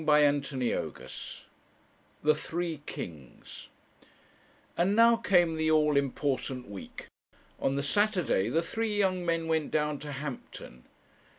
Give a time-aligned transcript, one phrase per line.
[0.01, 1.41] CHAPTER XI
[2.23, 3.67] THE THREE KINGS
[4.75, 7.05] And now came the all important week.
[7.59, 10.85] On the Saturday the three young men went down to Hampton.